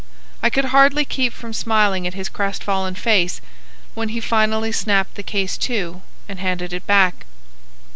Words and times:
I 0.41 0.49
could 0.49 0.65
hardly 0.73 1.05
keep 1.05 1.31
from 1.31 1.53
smiling 1.53 2.07
at 2.07 2.15
his 2.15 2.27
crestfallen 2.27 2.95
face 2.95 3.39
when 3.93 4.09
he 4.09 4.19
finally 4.19 4.71
snapped 4.71 5.13
the 5.13 5.21
case 5.21 5.57
to 5.69 6.01
and 6.27 6.39
handed 6.39 6.73
it 6.73 6.87
back. 6.87 7.27